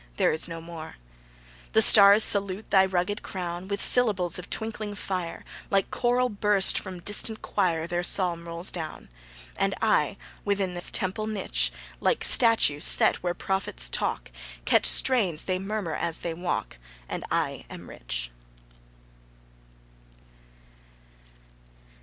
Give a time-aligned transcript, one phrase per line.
[0.15, 0.95] There is no more.
[1.73, 7.01] The stars salute thy rugged crown With syllables of twinkling fire; Like choral burst from
[7.01, 9.09] distant choir, Their psalm rolls down.
[9.55, 14.31] And I within this temple niche, Like statue set where prophets talk,
[14.65, 16.77] Catch strains they murmur as they walk,
[17.07, 18.31] And I am rich.